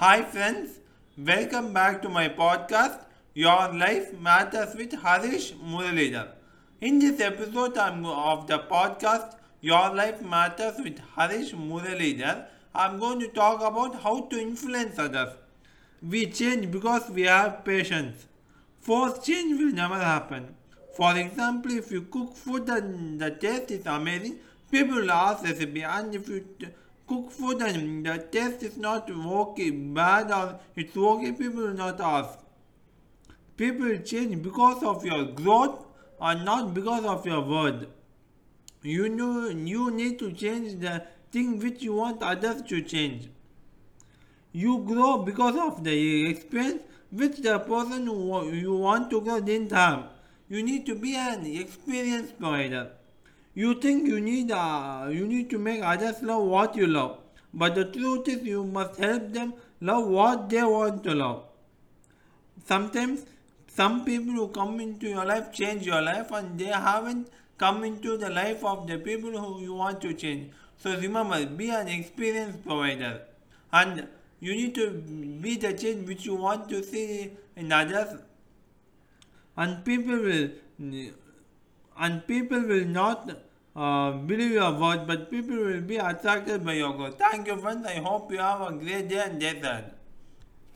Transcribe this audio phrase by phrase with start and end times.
[0.00, 0.78] Hi, friends.
[1.16, 3.00] Welcome back to my podcast,
[3.34, 6.28] Your Life Matters with Harish Muralidhar.
[6.80, 13.26] In this episode of the podcast, Your Life Matters with Harish Muralidhar, I'm going to
[13.26, 15.32] talk about how to influence others.
[16.00, 18.26] We change because we have patience.
[18.80, 20.54] Forced change will never happen.
[20.96, 24.38] For example, if you cook food and the taste is amazing,
[24.70, 25.82] people will ask recipe.
[25.82, 26.68] And if you t-
[27.08, 32.38] cook food and the test is not working bad or it's working people not ask.
[33.56, 35.84] People change because of your growth
[36.20, 37.88] and not because of your word.
[38.82, 41.02] You know, you need to change the
[41.32, 43.28] thing which you want others to change.
[44.52, 50.04] You grow because of the experience which the person you want to grow didn't have.
[50.48, 52.92] You need to be an experience provider.
[53.58, 57.14] You think you need uh, you need to make others love what you love,
[57.52, 61.40] but the truth is you must help them love what they want to love.
[62.68, 63.24] Sometimes
[63.78, 67.32] some people who come into your life change your life and they haven't
[67.64, 70.52] come into the life of the people who you want to change.
[70.76, 73.22] So remember, be an experience provider
[73.72, 74.06] and
[74.38, 74.90] you need to
[75.48, 78.20] be the change which you want to see in others
[79.56, 80.48] and people will
[81.98, 83.36] and people will not
[83.78, 87.18] uh, believe your word but people will be attracted by your growth.
[87.18, 87.86] Thank you friends.
[87.86, 89.97] I hope you have a great day and day.